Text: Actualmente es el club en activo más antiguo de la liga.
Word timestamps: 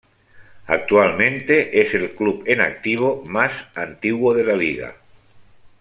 Actualmente 0.65 1.79
es 1.79 1.93
el 1.93 2.15
club 2.15 2.41
en 2.47 2.59
activo 2.61 3.21
más 3.27 3.67
antiguo 3.75 4.33
de 4.33 4.43
la 4.43 4.55
liga. 4.55 4.95